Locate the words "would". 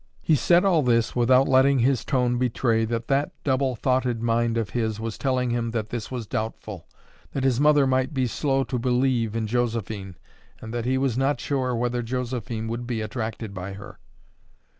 12.67-12.87